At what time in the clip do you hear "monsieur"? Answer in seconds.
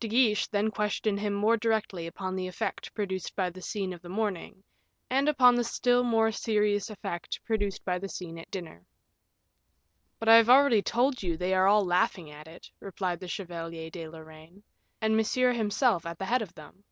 15.16-15.52